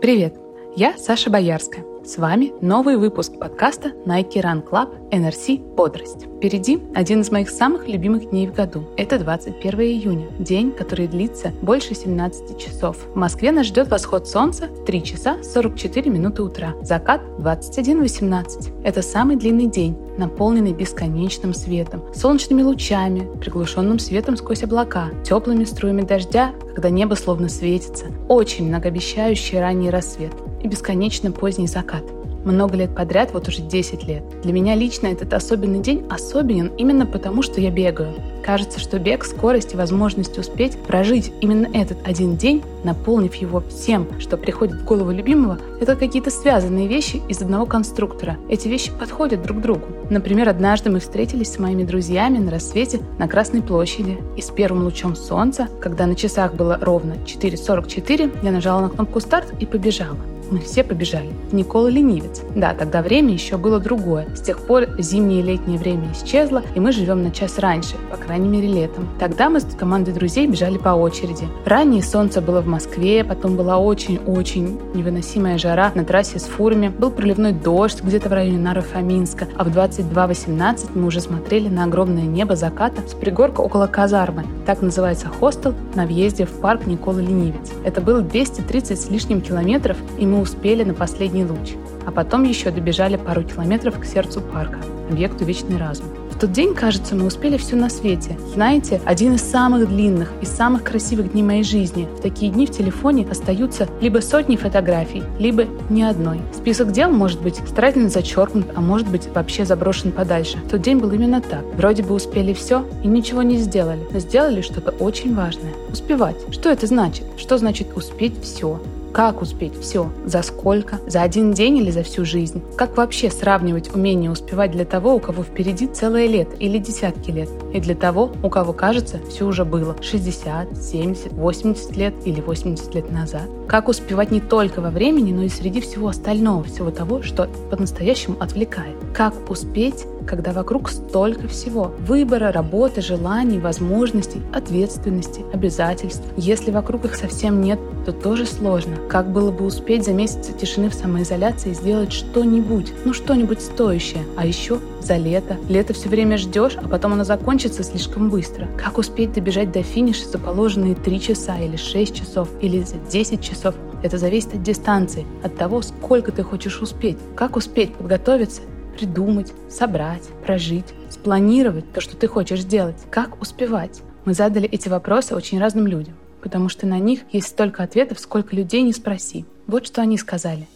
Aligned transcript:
Привет! 0.00 0.34
Я 0.76 0.96
Саша 0.96 1.28
Боярская. 1.28 1.84
С 2.08 2.16
вами 2.16 2.54
новый 2.62 2.96
выпуск 2.96 3.38
подкаста 3.38 3.92
Nike 4.06 4.40
Run 4.42 4.66
Club 4.66 5.10
NRC 5.10 5.74
«Бодрость». 5.74 6.24
Впереди 6.38 6.82
один 6.94 7.20
из 7.20 7.30
моих 7.30 7.50
самых 7.50 7.86
любимых 7.86 8.30
дней 8.30 8.46
в 8.46 8.54
году. 8.54 8.84
Это 8.96 9.18
21 9.18 9.80
июня, 9.80 10.26
день, 10.38 10.72
который 10.72 11.06
длится 11.06 11.52
больше 11.60 11.94
17 11.94 12.58
часов. 12.58 12.96
В 13.12 13.14
Москве 13.14 13.52
нас 13.52 13.66
ждет 13.66 13.90
восход 13.90 14.26
солнца 14.26 14.68
3 14.86 15.02
часа 15.02 15.42
44 15.42 16.10
минуты 16.10 16.42
утра, 16.42 16.72
закат 16.80 17.20
21.18. 17.40 18.84
Это 18.84 19.02
самый 19.02 19.36
длинный 19.36 19.66
день, 19.66 19.94
наполненный 20.16 20.72
бесконечным 20.72 21.52
светом, 21.52 22.02
солнечными 22.14 22.62
лучами, 22.62 23.28
приглушенным 23.38 23.98
светом 23.98 24.38
сквозь 24.38 24.62
облака, 24.62 25.10
теплыми 25.24 25.64
струями 25.64 26.00
дождя, 26.00 26.52
когда 26.74 26.88
небо 26.88 27.16
словно 27.16 27.50
светится, 27.50 28.06
очень 28.28 28.68
многообещающий 28.68 29.60
ранний 29.60 29.90
рассвет 29.90 30.32
и 30.62 30.68
бесконечно 30.68 31.30
поздний 31.32 31.66
закат. 31.66 32.02
Много 32.44 32.76
лет 32.76 32.94
подряд, 32.94 33.30
вот 33.32 33.48
уже 33.48 33.62
10 33.62 34.04
лет. 34.04 34.22
Для 34.42 34.52
меня 34.52 34.74
лично 34.74 35.08
этот 35.08 35.34
особенный 35.34 35.80
день 35.80 36.04
особенен 36.08 36.70
именно 36.78 37.04
потому, 37.04 37.42
что 37.42 37.60
я 37.60 37.70
бегаю. 37.70 38.14
Кажется, 38.44 38.80
что 38.80 38.98
бег, 38.98 39.24
скорость 39.24 39.74
и 39.74 39.76
возможность 39.76 40.38
успеть 40.38 40.78
прожить 40.78 41.32
именно 41.42 41.68
этот 41.74 41.98
один 42.06 42.36
день, 42.36 42.62
наполнив 42.84 43.34
его 43.34 43.60
всем, 43.68 44.08
что 44.18 44.38
приходит 44.38 44.76
в 44.76 44.84
голову 44.84 45.10
любимого, 45.10 45.58
это 45.80 45.96
какие-то 45.96 46.30
связанные 46.30 46.88
вещи 46.88 47.20
из 47.28 47.42
одного 47.42 47.66
конструктора. 47.66 48.38
Эти 48.48 48.68
вещи 48.68 48.92
подходят 48.98 49.42
друг 49.42 49.60
другу. 49.60 49.84
Например, 50.08 50.48
однажды 50.48 50.88
мы 50.88 51.00
встретились 51.00 51.52
с 51.52 51.58
моими 51.58 51.82
друзьями 51.82 52.38
на 52.38 52.50
рассвете 52.50 53.00
на 53.18 53.28
Красной 53.28 53.60
площади. 53.60 54.16
И 54.36 54.40
с 54.40 54.46
первым 54.46 54.84
лучом 54.84 55.16
солнца, 55.16 55.68
когда 55.80 56.06
на 56.06 56.14
часах 56.14 56.54
было 56.54 56.78
ровно 56.80 57.16
4.44, 57.26 58.38
я 58.42 58.52
нажала 58.52 58.82
на 58.82 58.88
кнопку 58.88 59.20
«Старт» 59.20 59.52
и 59.60 59.66
побежала 59.66 60.16
мы 60.50 60.60
все 60.60 60.84
побежали. 60.84 61.30
Никола 61.52 61.88
ленивец. 61.88 62.42
Да, 62.54 62.74
тогда 62.74 63.02
время 63.02 63.32
еще 63.32 63.56
было 63.56 63.78
другое. 63.80 64.26
С 64.34 64.40
тех 64.40 64.58
пор 64.60 64.86
зимнее 64.98 65.40
и 65.40 65.42
летнее 65.42 65.78
время 65.78 66.12
исчезло, 66.12 66.62
и 66.74 66.80
мы 66.80 66.92
живем 66.92 67.22
на 67.22 67.30
час 67.30 67.58
раньше, 67.58 67.96
по 68.10 68.16
крайней 68.16 68.48
мере 68.48 68.68
летом. 68.68 69.08
Тогда 69.18 69.48
мы 69.48 69.60
с 69.60 69.64
командой 69.64 70.12
друзей 70.12 70.46
бежали 70.46 70.78
по 70.78 70.90
очереди. 70.90 71.48
Раннее 71.64 72.02
солнце 72.02 72.40
было 72.40 72.60
в 72.60 72.66
Москве, 72.66 73.24
потом 73.24 73.56
была 73.56 73.78
очень-очень 73.78 74.78
невыносимая 74.94 75.58
жара 75.58 75.92
на 75.94 76.04
трассе 76.04 76.38
с 76.38 76.44
фурами, 76.44 76.88
был 76.88 77.10
проливной 77.10 77.52
дождь 77.52 78.02
где-то 78.02 78.28
в 78.28 78.32
районе 78.32 78.58
Наро-Фоминска, 78.58 79.48
а 79.56 79.64
в 79.64 79.68
22.18 79.68 80.90
мы 80.94 81.06
уже 81.06 81.20
смотрели 81.20 81.68
на 81.68 81.84
огромное 81.84 82.24
небо 82.24 82.56
заката 82.56 83.02
с 83.06 83.14
пригорка 83.14 83.60
около 83.60 83.86
казармы. 83.86 84.44
Так 84.66 84.82
называется 84.82 85.28
хостел 85.28 85.74
на 85.94 86.06
въезде 86.06 86.44
в 86.44 86.60
парк 86.60 86.86
Никола 86.86 87.20
Ленивец. 87.20 87.72
Это 87.84 88.00
было 88.00 88.20
230 88.20 89.00
с 89.00 89.10
лишним 89.10 89.40
километров, 89.40 89.96
и 90.18 90.26
мы 90.26 90.37
успели 90.40 90.84
на 90.84 90.94
последний 90.94 91.44
луч, 91.44 91.74
а 92.06 92.10
потом 92.10 92.44
еще 92.44 92.70
добежали 92.70 93.16
пару 93.16 93.42
километров 93.42 93.98
к 93.98 94.04
сердцу 94.04 94.40
парка, 94.40 94.78
объекту 95.10 95.44
«Вечный 95.44 95.76
разум». 95.78 96.06
В 96.38 96.40
тот 96.40 96.52
день, 96.52 96.72
кажется, 96.72 97.16
мы 97.16 97.26
успели 97.26 97.56
все 97.56 97.74
на 97.74 97.90
свете. 97.90 98.38
Знаете, 98.54 99.00
один 99.04 99.34
из 99.34 99.42
самых 99.42 99.88
длинных 99.88 100.32
и 100.40 100.46
самых 100.46 100.84
красивых 100.84 101.32
дней 101.32 101.42
моей 101.42 101.64
жизни. 101.64 102.06
В 102.16 102.22
такие 102.22 102.52
дни 102.52 102.64
в 102.64 102.70
телефоне 102.70 103.26
остаются 103.28 103.88
либо 104.00 104.20
сотни 104.20 104.54
фотографий, 104.54 105.24
либо 105.40 105.64
ни 105.90 106.00
одной. 106.00 106.40
Список 106.54 106.92
дел 106.92 107.10
может 107.10 107.42
быть 107.42 107.56
старательно 107.56 108.08
зачеркнут, 108.08 108.66
а 108.76 108.80
может 108.80 109.08
быть 109.08 109.26
вообще 109.34 109.64
заброшен 109.64 110.12
подальше. 110.12 110.58
В 110.58 110.70
тот 110.70 110.80
день 110.80 110.98
был 110.98 111.10
именно 111.10 111.40
так. 111.40 111.64
Вроде 111.74 112.04
бы 112.04 112.14
успели 112.14 112.52
все 112.52 112.86
и 113.02 113.08
ничего 113.08 113.42
не 113.42 113.56
сделали, 113.56 114.06
но 114.12 114.20
сделали 114.20 114.60
что-то 114.60 114.92
очень 114.92 115.34
важное. 115.34 115.72
Успевать. 115.90 116.36
Что 116.52 116.70
это 116.70 116.86
значит? 116.86 117.24
Что 117.36 117.58
значит 117.58 117.96
успеть 117.96 118.40
все? 118.44 118.80
Как 119.12 119.42
успеть 119.42 119.78
все? 119.80 120.10
За 120.24 120.42
сколько? 120.42 121.00
За 121.06 121.22
один 121.22 121.52
день 121.52 121.78
или 121.78 121.90
за 121.90 122.02
всю 122.02 122.24
жизнь? 122.24 122.62
Как 122.76 122.96
вообще 122.96 123.30
сравнивать 123.30 123.94
умение 123.94 124.30
успевать 124.30 124.70
для 124.70 124.84
того, 124.84 125.14
у 125.14 125.20
кого 125.20 125.42
впереди 125.42 125.86
целое 125.86 126.26
лет 126.26 126.48
или 126.60 126.78
десятки 126.78 127.30
лет, 127.30 127.48
и 127.72 127.80
для 127.80 127.94
того, 127.94 128.32
у 128.42 128.48
кого 128.48 128.72
кажется, 128.72 129.18
все 129.28 129.46
уже 129.46 129.64
было 129.64 129.96
60, 130.00 130.76
70, 130.76 131.32
80 131.32 131.96
лет 131.96 132.14
или 132.24 132.40
80 132.40 132.94
лет 132.94 133.10
назад? 133.10 133.48
Как 133.66 133.88
успевать 133.88 134.30
не 134.30 134.40
только 134.40 134.80
во 134.80 134.90
времени, 134.90 135.32
но 135.32 135.42
и 135.42 135.48
среди 135.48 135.80
всего 135.80 136.08
остального, 136.08 136.64
всего 136.64 136.90
того, 136.90 137.22
что 137.22 137.48
по-настоящему 137.70 138.36
отвлекает? 138.40 138.96
Как 139.14 139.34
успеть 139.50 140.04
когда 140.26 140.52
вокруг 140.52 140.88
столько 140.88 141.48
всего. 141.48 141.92
Выбора, 142.00 142.52
работы, 142.52 143.00
желаний, 143.00 143.58
возможностей, 143.58 144.42
ответственности, 144.52 145.44
обязательств. 145.52 146.24
Если 146.36 146.70
вокруг 146.70 147.04
их 147.04 147.14
совсем 147.14 147.60
нет, 147.60 147.78
то 148.04 148.12
тоже 148.12 148.46
сложно. 148.46 148.96
Как 149.08 149.30
было 149.32 149.50
бы 149.50 149.64
успеть 149.64 150.04
за 150.04 150.12
месяцы 150.12 150.52
тишины 150.52 150.90
в 150.90 150.94
самоизоляции 150.94 151.72
сделать 151.72 152.12
что-нибудь, 152.12 152.92
ну 153.04 153.12
что-нибудь 153.12 153.60
стоящее. 153.60 154.24
А 154.36 154.46
еще 154.46 154.78
за 155.00 155.16
лето. 155.16 155.56
Лето 155.68 155.94
все 155.94 156.08
время 156.08 156.38
ждешь, 156.38 156.76
а 156.76 156.88
потом 156.88 157.14
оно 157.14 157.24
закончится 157.24 157.82
слишком 157.82 158.30
быстро. 158.30 158.68
Как 158.76 158.98
успеть 158.98 159.32
добежать 159.32 159.72
до 159.72 159.82
финиша 159.82 160.28
за 160.28 160.38
положенные 160.38 160.94
3 160.94 161.20
часа 161.20 161.58
или 161.58 161.76
6 161.76 162.14
часов 162.14 162.48
или 162.60 162.82
за 162.82 162.96
10 163.10 163.40
часов? 163.42 163.74
Это 164.02 164.16
зависит 164.16 164.54
от 164.54 164.62
дистанции, 164.62 165.26
от 165.42 165.56
того, 165.56 165.82
сколько 165.82 166.30
ты 166.30 166.42
хочешь 166.42 166.80
успеть. 166.80 167.18
Как 167.34 167.56
успеть 167.56 167.94
подготовиться 167.94 168.62
придумать, 168.98 169.52
собрать, 169.70 170.28
прожить, 170.44 170.92
спланировать 171.10 171.92
то, 171.92 172.00
что 172.00 172.16
ты 172.16 172.26
хочешь 172.26 172.60
сделать. 172.60 172.96
Как 173.10 173.40
успевать? 173.40 174.02
Мы 174.24 174.34
задали 174.34 174.68
эти 174.68 174.88
вопросы 174.88 175.34
очень 175.34 175.60
разным 175.60 175.86
людям, 175.86 176.14
потому 176.42 176.68
что 176.68 176.86
на 176.86 176.98
них 176.98 177.20
есть 177.32 177.48
столько 177.48 177.82
ответов, 177.84 178.18
сколько 178.18 178.56
людей 178.56 178.82
не 178.82 178.92
спроси. 178.92 179.44
Вот 179.66 179.86
что 179.86 180.02
они 180.02 180.18
сказали. 180.18 180.66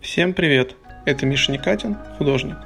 Всем 0.00 0.34
привет! 0.34 0.74
Это 1.06 1.26
Миша 1.26 1.52
Никатин, 1.52 1.96
художник. 2.18 2.56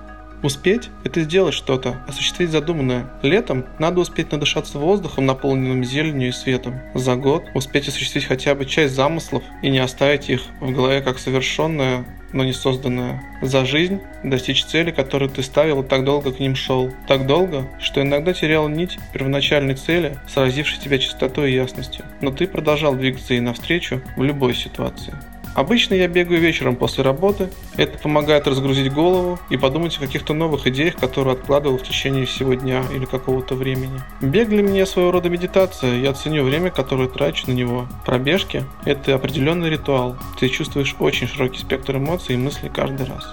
Успеть– 0.44 0.90
это 1.04 1.22
сделать 1.22 1.54
что-то, 1.54 2.04
осуществить 2.06 2.50
задуманное. 2.50 3.06
Летом 3.22 3.64
надо 3.78 4.00
успеть 4.00 4.30
надышаться 4.30 4.78
воздухом, 4.78 5.24
наполненным 5.24 5.82
зеленью 5.84 6.28
и 6.28 6.32
светом. 6.32 6.82
За 6.92 7.16
год 7.16 7.44
успеть 7.54 7.88
осуществить 7.88 8.26
хотя 8.26 8.54
бы 8.54 8.66
часть 8.66 8.94
замыслов 8.94 9.42
и 9.62 9.70
не 9.70 9.78
оставить 9.78 10.28
их 10.28 10.42
в 10.60 10.70
голове 10.70 11.00
как 11.00 11.18
совершенное, 11.18 12.04
но 12.34 12.44
не 12.44 12.52
созданное. 12.52 13.24
За 13.40 13.64
жизнь 13.64 14.02
достичь 14.22 14.66
цели, 14.66 14.90
которую 14.90 15.30
ты 15.30 15.42
ставил 15.42 15.82
и 15.82 15.86
так 15.86 16.04
долго 16.04 16.30
к 16.30 16.40
ним 16.40 16.56
шел. 16.56 16.92
Так 17.08 17.26
долго, 17.26 17.66
что 17.80 18.02
иногда 18.02 18.34
терял 18.34 18.68
нить 18.68 18.98
первоначальной 19.14 19.76
цели, 19.76 20.18
сразившей 20.28 20.78
тебя 20.78 20.98
чистотой 20.98 21.52
и 21.52 21.54
ясностью. 21.54 22.04
Но 22.20 22.30
ты 22.30 22.46
продолжал 22.46 22.94
двигаться 22.94 23.32
ей 23.32 23.40
навстречу 23.40 24.02
в 24.14 24.22
любой 24.22 24.54
ситуации. 24.54 25.14
Обычно 25.54 25.94
я 25.94 26.08
бегаю 26.08 26.40
вечером 26.40 26.76
после 26.76 27.04
работы. 27.04 27.50
Это 27.76 27.98
помогает 27.98 28.46
разгрузить 28.46 28.92
голову 28.92 29.38
и 29.50 29.56
подумать 29.56 29.96
о 29.96 30.00
каких-то 30.00 30.34
новых 30.34 30.66
идеях, 30.66 30.96
которые 30.96 31.34
откладывал 31.34 31.78
в 31.78 31.82
течение 31.82 32.26
всего 32.26 32.54
дня 32.54 32.82
или 32.92 33.04
какого-то 33.04 33.54
времени. 33.54 34.00
Бег 34.20 34.48
для 34.48 34.62
меня 34.62 34.84
своего 34.86 35.12
рода 35.12 35.28
медитация. 35.28 35.96
Я 35.96 36.12
ценю 36.12 36.42
время, 36.42 36.70
которое 36.70 37.08
трачу 37.08 37.44
на 37.46 37.52
него. 37.52 37.86
Пробежки– 38.04 38.64
это 38.84 39.14
определенный 39.14 39.70
ритуал. 39.70 40.16
Ты 40.38 40.48
чувствуешь 40.48 40.96
очень 40.98 41.28
широкий 41.28 41.60
спектр 41.60 41.96
эмоций 41.96 42.34
и 42.34 42.38
мыслей 42.38 42.70
каждый 42.74 43.06
раз. 43.06 43.24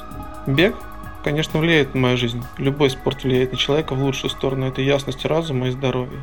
Бег 0.45 0.75
конечно, 1.23 1.59
влияет 1.59 1.93
на 1.93 2.01
мою 2.01 2.17
жизнь. 2.17 2.43
Любой 2.57 2.89
спорт 2.89 3.23
влияет 3.23 3.51
на 3.51 3.57
человека 3.57 3.93
в 3.93 4.03
лучшую 4.03 4.31
сторону. 4.31 4.67
Это 4.67 4.81
ясность 4.81 5.25
разума 5.25 5.67
и 5.67 5.71
здоровья. 5.71 6.19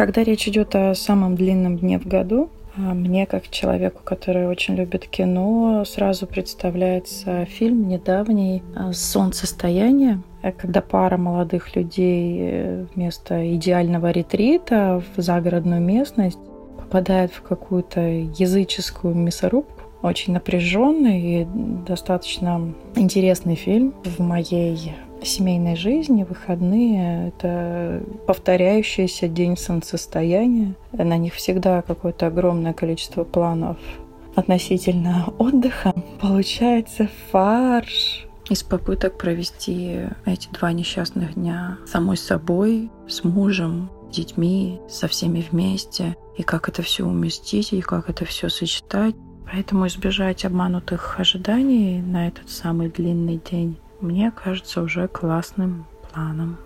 Когда 0.00 0.24
речь 0.24 0.48
идет 0.48 0.74
о 0.74 0.94
самом 0.94 1.36
длинном 1.36 1.76
дне 1.76 1.98
в 1.98 2.06
году, 2.06 2.48
а, 2.74 2.94
мне, 2.94 3.26
как 3.26 3.50
человеку, 3.50 4.00
который 4.02 4.48
очень 4.48 4.74
любит 4.74 5.06
кино, 5.06 5.84
сразу 5.84 6.26
представляется 6.26 7.44
фильм 7.44 7.86
недавний 7.86 8.62
а, 8.74 8.94
«Солнцестояние», 8.94 10.22
когда 10.56 10.80
пара 10.80 11.18
молодых 11.18 11.76
людей 11.76 12.38
э, 12.40 12.86
вместо 12.94 13.54
идеального 13.54 14.10
ретрита 14.10 15.02
в 15.14 15.20
загородную 15.20 15.82
местность 15.82 16.38
попадает 16.78 17.30
в 17.32 17.42
какую-то 17.42 18.00
языческую 18.00 19.14
мясорубку. 19.14 19.82
Очень 20.00 20.32
напряженный 20.32 21.42
и 21.42 21.46
достаточно 21.86 22.72
интересный 22.96 23.54
фильм 23.54 23.92
в 24.02 24.18
моей 24.20 24.94
семейной 25.26 25.76
жизни 25.76 26.24
выходные— 26.24 27.28
это 27.36 28.02
повторяющийся 28.26 29.28
день 29.28 29.56
солнцестояния. 29.56 30.74
На 30.92 31.16
них 31.16 31.34
всегда 31.34 31.82
какое-то 31.82 32.26
огромное 32.26 32.72
количество 32.72 33.24
планов 33.24 33.76
относительно 34.34 35.32
отдыха. 35.38 35.92
Получается 36.20 37.08
фарш 37.30 38.26
из 38.48 38.62
попыток 38.62 39.16
провести 39.16 40.00
эти 40.24 40.48
два 40.48 40.72
несчастных 40.72 41.34
дня 41.34 41.78
самой 41.86 42.16
собой, 42.16 42.90
с 43.08 43.22
мужем, 43.24 43.90
с 44.10 44.16
детьми, 44.16 44.80
со 44.88 45.08
всеми 45.08 45.44
вместе, 45.50 46.16
и 46.36 46.42
как 46.42 46.68
это 46.68 46.82
все 46.82 47.04
уместить, 47.04 47.72
и 47.72 47.80
как 47.80 48.08
это 48.08 48.24
все 48.24 48.48
сочетать. 48.48 49.14
Поэтому 49.52 49.86
избежать 49.88 50.44
обманутых 50.44 51.18
ожиданий 51.18 52.00
на 52.00 52.28
этот 52.28 52.50
самый 52.50 52.88
длинный 52.88 53.40
день 53.50 53.76
мне 54.00 54.30
кажется 54.30 54.82
уже 54.82 55.08
классным 55.08 55.86
планом. 56.12 56.56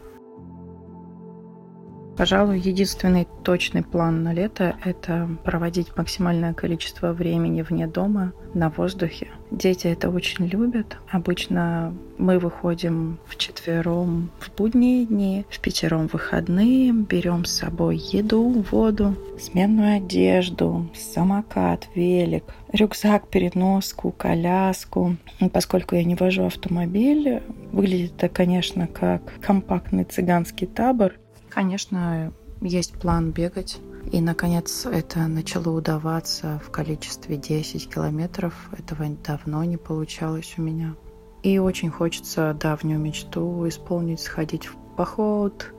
Пожалуй, 2.17 2.61
единственный 2.61 3.27
точный 3.43 3.83
план 3.83 4.23
на 4.23 4.33
лето– 4.33 4.77
это 4.85 5.29
проводить 5.43 5.97
максимальное 5.97 6.55
количество 6.55 7.13
времени 7.13 7.63
вне 7.63 7.89
дома, 7.89 8.33
на 8.55 8.71
воздухе. 8.71 9.29
Дети 9.51 9.89
это 9.89 10.11
очень 10.11 10.47
любят. 10.47 10.97
Обычно 11.11 11.93
мы 12.17 12.39
выходим 12.39 13.19
в 13.27 13.37
четвером 13.37 14.31
в 14.39 14.55
будние 14.57 15.07
дни, 15.07 15.45
в 15.51 15.59
пятером 15.59 16.07
выходные, 16.07 16.93
берем 16.93 17.45
с 17.45 17.51
собой 17.51 17.97
еду, 17.97 18.65
воду, 18.71 19.17
сменную 19.41 19.97
одежду, 19.97 20.89
самокат, 20.95 21.89
велик, 21.97 22.45
рюкзак, 22.73 23.29
переноску, 23.29 24.13
коляску. 24.13 25.17
Поскольку 25.53 25.97
я 25.97 26.05
не 26.05 26.15
вожу 26.15 26.45
автомобиль, 26.45 27.43
выглядит 27.73 28.15
это, 28.19 28.29
конечно, 28.29 28.87
как 28.87 29.41
компактный 29.41 30.05
цыганский 30.05 30.69
табор. 30.69 31.15
Конечно, 31.55 32.33
есть 32.61 32.99
план 32.99 33.31
бегать. 33.31 33.79
И, 34.13 34.21
наконец, 34.21 34.87
это 34.87 35.21
начало 35.29 35.71
удаваться 35.71 36.61
в 36.67 36.71
количестве 36.71 37.37
10 37.37 37.89
километров. 37.89 38.55
Этого 38.77 39.07
давно 39.25 39.63
не 39.65 39.77
получалось 39.77 40.55
у 40.59 40.63
меня. 40.63 40.95
И 41.43 41.59
очень 41.59 41.91
хочется 41.91 42.57
давнюю 42.59 42.99
мечту 42.99 43.69
исполнить, 43.69 44.21
сходить 44.21 44.67
в 44.67 44.75
поход, 44.97 45.73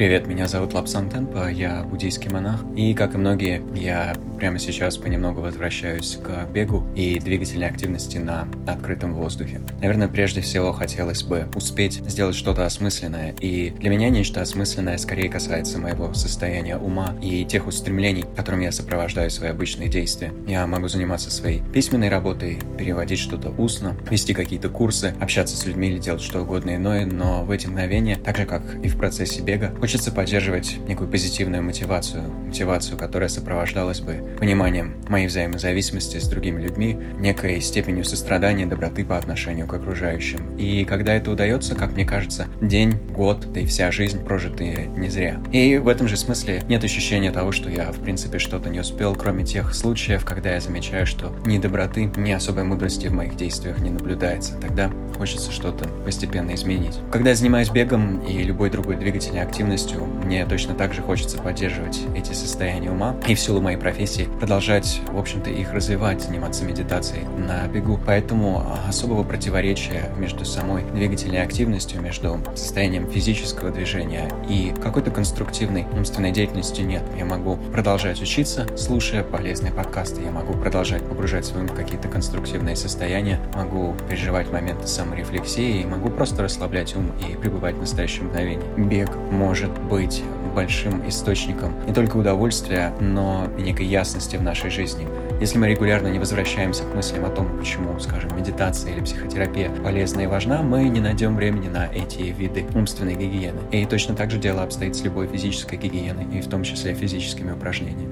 Привет, 0.00 0.26
меня 0.26 0.48
зовут 0.48 0.72
Лапсан 0.72 1.10
Темпа, 1.10 1.50
я 1.50 1.82
буддийский 1.82 2.30
монах, 2.30 2.64
и, 2.74 2.94
как 2.94 3.14
и 3.14 3.18
многие, 3.18 3.62
я 3.78 4.16
прямо 4.38 4.58
сейчас 4.58 4.96
понемногу 4.96 5.42
возвращаюсь 5.42 6.16
к 6.16 6.50
бегу 6.50 6.86
и 6.96 7.18
двигательной 7.20 7.68
активности 7.68 8.16
на 8.16 8.48
открытом 8.66 9.12
воздухе. 9.12 9.60
Наверное, 9.82 10.08
прежде 10.08 10.40
всего 10.40 10.72
хотелось 10.72 11.22
бы 11.22 11.46
успеть 11.54 12.02
сделать 12.08 12.34
что-то 12.34 12.64
осмысленное, 12.64 13.34
и 13.40 13.68
для 13.78 13.90
меня 13.90 14.08
нечто 14.08 14.40
осмысленное 14.40 14.96
скорее 14.96 15.28
касается 15.28 15.78
моего 15.78 16.14
состояния 16.14 16.78
ума 16.78 17.14
и 17.20 17.44
тех 17.44 17.66
устремлений, 17.66 18.24
которым 18.34 18.60
я 18.60 18.72
сопровождаю 18.72 19.30
свои 19.30 19.50
обычные 19.50 19.90
действия. 19.90 20.32
Я 20.46 20.66
могу 20.66 20.88
заниматься 20.88 21.30
своей 21.30 21.60
письменной 21.74 22.08
работой, 22.08 22.58
переводить 22.78 23.18
что-то 23.18 23.50
устно, 23.50 23.94
вести 24.10 24.32
какие-то 24.32 24.70
курсы, 24.70 25.14
общаться 25.20 25.58
с 25.58 25.66
людьми 25.66 25.88
или 25.88 25.98
делать 25.98 26.22
что 26.22 26.40
угодно 26.40 26.76
иное, 26.76 27.04
но 27.04 27.44
в 27.44 27.50
эти 27.50 27.66
мгновения, 27.66 28.16
так 28.16 28.38
же 28.38 28.46
как 28.46 28.62
и 28.82 28.88
в 28.88 28.96
процессе 28.96 29.42
бега, 29.42 29.74
Хочется 29.90 30.12
поддерживать 30.12 30.78
некую 30.86 31.10
позитивную 31.10 31.64
мотивацию, 31.64 32.22
мотивацию, 32.46 32.96
которая 32.96 33.28
сопровождалась 33.28 33.98
бы 33.98 34.36
пониманием 34.38 34.94
моей 35.08 35.26
взаимозависимости 35.26 36.18
с 36.18 36.28
другими 36.28 36.62
людьми, 36.62 36.96
некой 37.18 37.60
степенью 37.60 38.04
сострадания, 38.04 38.66
доброты 38.66 39.04
по 39.04 39.18
отношению 39.18 39.66
к 39.66 39.74
окружающим. 39.74 40.56
И 40.56 40.84
когда 40.84 41.14
это 41.14 41.32
удается, 41.32 41.74
как 41.74 41.94
мне 41.94 42.04
кажется, 42.04 42.46
день, 42.60 43.00
год, 43.12 43.52
да 43.52 43.58
и 43.58 43.66
вся 43.66 43.90
жизнь 43.90 44.24
прожитые 44.24 44.86
не 44.96 45.08
зря. 45.08 45.42
И 45.50 45.78
в 45.78 45.88
этом 45.88 46.06
же 46.06 46.16
смысле 46.16 46.62
нет 46.68 46.84
ощущения 46.84 47.32
того, 47.32 47.50
что 47.50 47.68
я, 47.68 47.90
в 47.90 47.98
принципе, 47.98 48.38
что-то 48.38 48.68
не 48.68 48.78
успел, 48.78 49.16
кроме 49.16 49.44
тех 49.44 49.74
случаев, 49.74 50.24
когда 50.24 50.54
я 50.54 50.60
замечаю, 50.60 51.04
что 51.04 51.34
ни 51.44 51.58
доброты, 51.58 52.04
ни 52.16 52.30
особой 52.30 52.62
мудрости 52.62 53.08
в 53.08 53.12
моих 53.12 53.34
действиях 53.34 53.80
не 53.80 53.90
наблюдается. 53.90 54.52
Тогда 54.60 54.88
хочется 55.18 55.50
что-то 55.50 55.88
постепенно 56.04 56.54
изменить. 56.54 57.00
Когда 57.10 57.30
я 57.30 57.36
занимаюсь 57.36 57.70
бегом 57.70 58.20
и 58.20 58.40
любой 58.44 58.70
другой 58.70 58.94
двигательной 58.94 59.42
активностью, 59.42 59.79
полностью. 59.80 60.04
Мне 60.24 60.46
точно 60.46 60.74
так 60.74 60.92
же 60.94 61.02
хочется 61.02 61.38
поддерживать 61.38 62.00
эти 62.14 62.32
состояния 62.32 62.90
ума 62.90 63.16
и 63.26 63.34
в 63.34 63.40
силу 63.40 63.60
моей 63.60 63.76
профессии 63.76 64.28
продолжать, 64.38 65.00
в 65.10 65.18
общем-то, 65.18 65.50
их 65.50 65.72
развивать, 65.72 66.22
заниматься 66.22 66.64
медитацией 66.64 67.26
на 67.26 67.66
бегу. 67.66 67.98
Поэтому 68.04 68.64
особого 68.88 69.22
противоречия 69.22 70.10
между 70.16 70.44
самой 70.44 70.84
двигательной 70.84 71.42
активностью, 71.42 72.00
между 72.00 72.40
состоянием 72.54 73.08
физического 73.10 73.70
движения 73.70 74.30
и 74.48 74.72
какой-то 74.82 75.10
конструктивной 75.10 75.86
умственной 75.92 76.32
деятельностью 76.32 76.86
нет. 76.86 77.02
Я 77.16 77.24
могу 77.24 77.56
продолжать 77.72 78.20
учиться, 78.20 78.66
слушая 78.76 79.22
полезные 79.22 79.72
подкасты. 79.72 80.22
Я 80.22 80.30
могу 80.30 80.54
продолжать 80.54 81.02
погружать 81.02 81.46
свой 81.46 81.62
ум 81.62 81.68
какие-то 81.68 82.08
конструктивные 82.08 82.76
состояния, 82.76 83.40
могу 83.54 83.94
переживать 84.08 84.50
моменты 84.52 84.86
саморефлексии, 84.86 85.84
могу 85.84 86.10
просто 86.10 86.42
расслаблять 86.42 86.94
ум 86.96 87.12
и 87.26 87.36
пребывать 87.36 87.76
в 87.76 87.80
настоящем 87.80 88.26
мгновении. 88.26 88.60
Бег 88.76 89.10
может 89.30 89.69
может 89.70 89.82
быть 89.88 90.22
большим 90.54 91.08
источником 91.08 91.74
не 91.86 91.92
только 91.92 92.16
удовольствия, 92.16 92.92
но 93.00 93.48
и 93.56 93.62
некой 93.62 93.86
ясности 93.86 94.36
в 94.36 94.42
нашей 94.42 94.70
жизни. 94.70 95.06
Если 95.40 95.58
мы 95.58 95.68
регулярно 95.68 96.08
не 96.08 96.18
возвращаемся 96.18 96.82
к 96.84 96.94
мыслям 96.94 97.24
о 97.24 97.30
том, 97.30 97.56
почему, 97.58 97.98
скажем, 98.00 98.36
медитация 98.36 98.92
или 98.92 99.00
психотерапия 99.00 99.70
полезна 99.82 100.22
и 100.22 100.26
важна, 100.26 100.62
мы 100.62 100.84
не 100.88 101.00
найдем 101.00 101.36
времени 101.36 101.68
на 101.68 101.86
эти 101.86 102.22
виды 102.22 102.64
умственной 102.74 103.14
гигиены. 103.14 103.60
И 103.70 103.86
точно 103.86 104.14
так 104.14 104.30
же 104.30 104.38
дело 104.38 104.62
обстоит 104.62 104.96
с 104.96 105.02
любой 105.02 105.28
физической 105.28 105.76
гигиеной, 105.76 106.38
и 106.38 106.40
в 106.40 106.48
том 106.48 106.62
числе 106.62 106.94
физическими 106.94 107.52
упражнениями. 107.52 108.08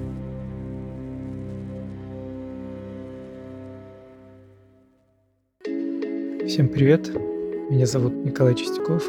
Всем 6.47 6.67
привет, 6.67 7.09
меня 7.69 7.85
зовут 7.85 8.13
Николай 8.25 8.55
Чистяков, 8.55 9.03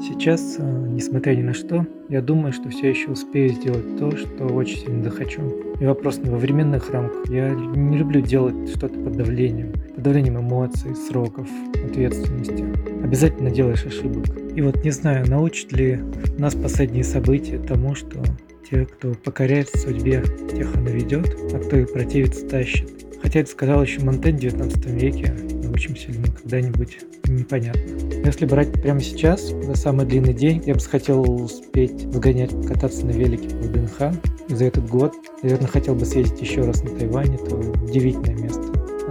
Сейчас, 0.00 0.56
э, 0.58 0.62
несмотря 0.62 1.34
ни 1.34 1.42
на 1.42 1.52
что, 1.52 1.84
я 2.08 2.22
думаю, 2.22 2.52
что 2.52 2.68
все 2.68 2.90
еще 2.90 3.10
успею 3.10 3.50
сделать 3.50 3.98
то, 3.98 4.16
что 4.16 4.44
очень 4.44 4.78
сильно 4.78 5.02
захочу. 5.02 5.42
И 5.80 5.84
вопрос 5.84 6.18
не 6.18 6.30
во 6.30 6.38
временных 6.38 6.90
рамках. 6.90 7.28
Я 7.28 7.50
не 7.50 7.98
люблю 7.98 8.20
делать 8.20 8.70
что-то 8.70 8.98
под 9.00 9.16
давлением. 9.16 9.72
Под 9.96 10.04
давлением 10.04 10.38
эмоций, 10.38 10.94
сроков, 10.94 11.48
ответственности. 11.84 12.64
Обязательно 13.02 13.50
делаешь 13.50 13.84
ошибок. 13.84 14.24
И 14.54 14.60
вот 14.60 14.84
не 14.84 14.90
знаю, 14.92 15.28
научат 15.28 15.72
ли 15.72 15.98
нас 16.38 16.54
последние 16.54 17.04
события 17.04 17.58
тому, 17.58 17.96
что 17.96 18.22
те, 18.70 18.86
кто 18.86 19.14
покоряется 19.14 19.78
судьбе, 19.78 20.22
тех 20.54 20.76
она 20.76 20.90
ведет, 20.90 21.36
а 21.52 21.58
кто 21.58 21.76
и 21.76 21.84
противится, 21.84 22.48
тащит. 22.48 22.88
Хотя 23.20 23.40
это 23.40 23.50
сказал 23.50 23.82
еще 23.82 24.00
Монтень 24.04 24.36
в 24.36 24.40
19 24.40 24.86
веке, 24.86 25.34
научимся 25.78 26.10
ли 26.10 26.18
мы 26.18 26.26
когда-нибудь, 26.26 26.98
непонятно. 27.28 27.80
Если 28.24 28.46
брать 28.46 28.72
прямо 28.72 29.00
сейчас, 29.00 29.50
за 29.50 29.76
самый 29.76 30.06
длинный 30.06 30.34
день, 30.34 30.60
я 30.66 30.74
бы 30.74 30.80
хотел 30.80 31.22
успеть 31.44 32.00
сгонять, 32.12 32.50
кататься 32.66 33.06
на 33.06 33.12
велике 33.12 33.48
по 33.50 33.62
ВДНХ. 33.62 34.20
И 34.48 34.54
за 34.54 34.64
этот 34.64 34.88
год, 34.88 35.14
наверное, 35.42 35.68
хотел 35.68 35.94
бы 35.94 36.04
съездить 36.04 36.40
еще 36.40 36.62
раз 36.62 36.82
на 36.82 36.90
Тайвань. 36.90 37.36
Это 37.36 37.54
удивительное 37.54 38.34
место. 38.34 38.62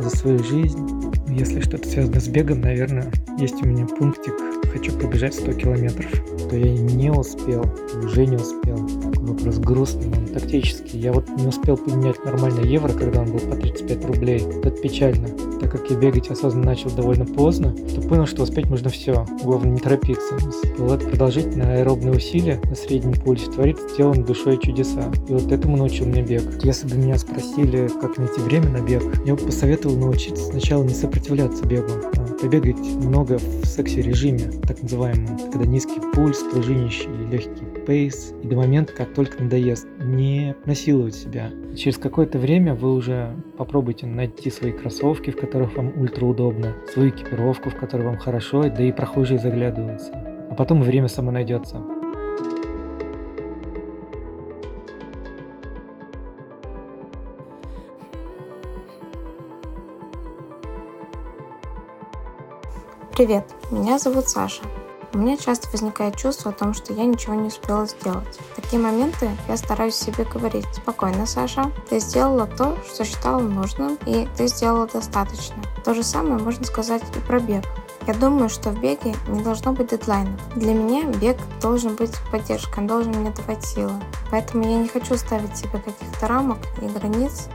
За 0.01 0.09
свою 0.09 0.39
жизнь, 0.43 0.77
если 1.29 1.61
что-то 1.61 1.87
связано 1.87 2.19
с 2.19 2.27
бегом, 2.27 2.59
наверное, 2.59 3.11
есть 3.39 3.61
у 3.61 3.65
меня 3.65 3.85
пунктик 3.85 4.33
«Хочу 4.71 4.91
пробежать 4.93 5.33
100 5.33 5.53
километров». 5.53 6.11
То 6.49 6.55
я 6.55 6.73
не 6.73 7.11
успел, 7.11 7.65
уже 8.03 8.25
не 8.25 8.37
успел. 8.37 8.77
Такой 9.11 9.27
вопрос 9.27 9.57
грустный, 9.57 10.07
он 10.07 10.27
тактический. 10.27 10.99
Я 10.99 11.13
вот 11.13 11.27
не 11.29 11.47
успел 11.47 11.77
поменять 11.77 12.23
нормально 12.23 12.61
евро, 12.61 12.93
когда 12.93 13.21
он 13.21 13.31
был 13.31 13.39
по 13.39 13.55
35 13.55 14.05
рублей. 14.05 14.39
Это 14.63 14.71
печально 14.71 15.27
так 15.67 15.81
как 15.81 15.91
я 15.91 15.97
бегать 15.97 16.29
осознанно 16.29 16.67
начал 16.67 16.89
довольно 16.91 17.25
поздно, 17.25 17.73
то 17.73 18.01
понял, 18.01 18.25
что 18.25 18.43
успеть 18.43 18.69
можно 18.69 18.89
все. 18.89 19.25
Главное 19.43 19.71
не 19.71 19.79
торопиться. 19.79 20.35
Продолжительное 20.77 21.79
аэробные 21.79 22.13
усилия 22.13 22.59
на 22.63 22.75
среднем 22.75 23.13
пульсе 23.13 23.51
творит 23.51 23.77
с 23.77 23.95
телом, 23.95 24.23
душой 24.23 24.57
чудеса. 24.59 25.11
И 25.27 25.33
вот 25.33 25.51
этому 25.51 25.75
научил 25.77 26.05
меня 26.05 26.21
бег. 26.21 26.43
Если 26.63 26.87
бы 26.87 26.95
меня 26.95 27.17
спросили, 27.17 27.89
как 28.01 28.17
найти 28.17 28.39
время 28.41 28.69
на 28.69 28.81
бег, 28.81 29.03
я 29.25 29.35
бы 29.35 29.41
посоветовал 29.41 29.97
научиться 29.97 30.43
сначала 30.45 30.83
не 30.83 30.93
сопротивляться 30.93 31.65
бегу, 31.65 31.91
побегать 32.41 32.77
много 32.77 33.37
в 33.37 33.65
сексе-режиме, 33.65 34.51
так 34.67 34.81
называемом, 34.81 35.37
когда 35.51 35.65
низкий 35.65 35.99
пульс, 36.13 36.39
пружинищий 36.51 37.09
легкий 37.31 37.65
пейс, 37.85 38.33
и 38.43 38.47
до 38.47 38.55
момента, 38.55 38.93
как 38.93 39.13
только 39.13 39.41
надоест, 39.43 39.87
не 39.99 40.55
насиловать 40.65 41.15
себя. 41.15 41.49
Через 41.75 41.97
какое-то 41.97 42.37
время 42.37 42.75
вы 42.75 42.93
уже 42.93 43.35
попробуйте 43.57 44.05
найти 44.05 44.49
свои 44.49 44.71
кроссовки, 44.71 45.31
в 45.31 45.37
которых 45.37 45.75
вам 45.75 45.99
ультра 45.99 46.25
удобно, 46.25 46.75
свою 46.93 47.09
экипировку, 47.09 47.69
в 47.69 47.75
которой 47.75 48.03
вам 48.03 48.17
хорошо, 48.17 48.63
да 48.63 48.83
и 48.83 48.91
прохожие 48.91 49.39
заглядываются. 49.39 50.11
А 50.49 50.55
потом 50.55 50.81
время 50.81 51.07
само 51.07 51.31
найдется. 51.31 51.96
Привет, 63.17 63.45
меня 63.71 63.97
зовут 63.97 64.29
Саша. 64.29 64.61
У 65.11 65.17
меня 65.17 65.37
часто 65.37 65.67
возникает 65.71 66.17
чувство 66.17 66.51
о 66.51 66.53
том, 66.53 66.75
что 66.75 66.93
я 66.93 67.03
ничего 67.03 67.33
не 67.33 67.47
успела 67.47 67.87
сделать. 67.87 68.37
В 68.51 68.61
такие 68.61 68.79
моменты 68.79 69.31
я 69.47 69.57
стараюсь 69.57 69.95
себе 69.95 70.23
говорить 70.23 70.67
«Спокойно, 70.71 71.25
Саша, 71.25 71.71
ты 71.89 71.99
сделала 71.99 72.45
то, 72.45 72.77
что 72.85 73.03
считала 73.05 73.39
нужным, 73.39 73.97
и 74.05 74.27
ты 74.37 74.45
сделала 74.45 74.85
достаточно». 74.85 75.55
То 75.83 75.95
же 75.95 76.03
самое 76.03 76.37
можно 76.37 76.63
сказать 76.63 77.01
и 77.15 77.19
про 77.21 77.39
бег. 77.39 77.63
Я 78.05 78.13
думаю, 78.13 78.49
что 78.49 78.69
в 78.69 78.79
беге 78.79 79.15
не 79.27 79.41
должно 79.41 79.73
быть 79.73 79.89
дедлайнов. 79.89 80.39
Для 80.55 80.75
меня 80.75 81.05
бег 81.05 81.37
должен 81.59 81.95
быть 81.95 82.13
поддержкой, 82.31 82.81
он 82.81 82.87
должен 82.87 83.13
мне 83.13 83.31
давать 83.31 83.65
силы. 83.65 83.93
Поэтому 84.29 84.63
я 84.63 84.77
не 84.77 84.87
хочу 84.87 85.17
ставить 85.17 85.57
себе 85.57 85.79
каких-то 85.79 86.27
рамок 86.27 86.59
и 86.83 86.85
границ. 86.85 87.49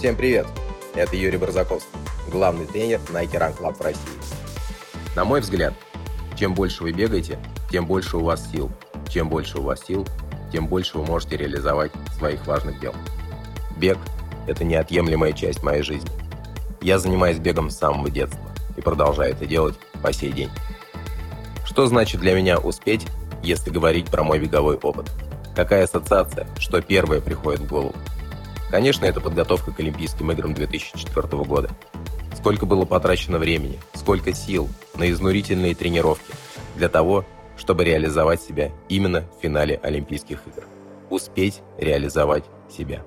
Всем 0.00 0.16
привет! 0.16 0.46
Это 0.94 1.14
Юрий 1.14 1.36
Барзаковский, 1.36 1.90
главный 2.32 2.64
тренер 2.64 3.00
Nike 3.10 3.32
Run 3.32 3.54
Club 3.54 3.74
в 3.74 3.82
России. 3.82 4.00
На 5.14 5.26
мой 5.26 5.42
взгляд, 5.42 5.74
чем 6.38 6.54
больше 6.54 6.84
вы 6.84 6.92
бегаете, 6.92 7.38
тем 7.70 7.84
больше 7.84 8.16
у 8.16 8.24
вас 8.24 8.50
сил. 8.50 8.70
Чем 9.10 9.28
больше 9.28 9.58
у 9.58 9.62
вас 9.62 9.84
сил, 9.84 10.08
тем 10.50 10.68
больше 10.68 10.96
вы 10.96 11.04
можете 11.04 11.36
реализовать 11.36 11.92
своих 12.16 12.46
важных 12.46 12.80
дел. 12.80 12.94
Бег– 13.76 13.98
это 14.46 14.64
неотъемлемая 14.64 15.34
часть 15.34 15.62
моей 15.62 15.82
жизни. 15.82 16.10
Я 16.80 16.98
занимаюсь 16.98 17.36
бегом 17.36 17.68
с 17.68 17.76
самого 17.76 18.08
детства 18.08 18.40
и 18.78 18.80
продолжаю 18.80 19.34
это 19.34 19.44
делать 19.44 19.76
по 20.02 20.14
сей 20.14 20.32
день. 20.32 20.50
Что 21.66 21.84
значит 21.84 22.22
для 22.22 22.34
меня 22.34 22.58
успеть, 22.58 23.06
если 23.42 23.68
говорить 23.68 24.06
про 24.06 24.24
мой 24.24 24.38
беговой 24.38 24.76
опыт? 24.76 25.10
Какая 25.54 25.84
ассоциация, 25.84 26.46
что 26.58 26.80
первое 26.80 27.20
приходит 27.20 27.60
в 27.60 27.68
голову? 27.68 27.94
Конечно, 28.70 29.04
это 29.04 29.20
подготовка 29.20 29.72
к 29.72 29.80
Олимпийским 29.80 30.30
играм 30.30 30.54
2004 30.54 31.44
года. 31.44 31.70
Сколько 32.36 32.66
было 32.66 32.84
потрачено 32.84 33.38
времени, 33.38 33.80
сколько 33.94 34.32
сил 34.32 34.68
на 34.94 35.10
изнурительные 35.10 35.74
тренировки 35.74 36.32
для 36.76 36.88
того, 36.88 37.24
чтобы 37.56 37.84
реализовать 37.84 38.40
себя 38.40 38.70
именно 38.88 39.22
в 39.22 39.42
финале 39.42 39.78
Олимпийских 39.82 40.42
игр. 40.46 40.64
Успеть 41.10 41.62
реализовать 41.78 42.44
себя. 42.70 43.02